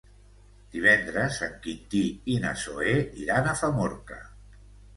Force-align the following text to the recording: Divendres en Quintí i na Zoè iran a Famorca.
Divendres 0.75 1.37
en 1.49 1.53
Quintí 1.67 2.01
i 2.37 2.39
na 2.47 2.55
Zoè 2.63 2.97
iran 3.27 3.53
a 3.53 3.57
Famorca. 3.63 4.21